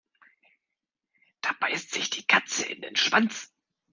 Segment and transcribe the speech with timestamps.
[1.41, 3.53] Da beißt sich die Katze in den Schwanz.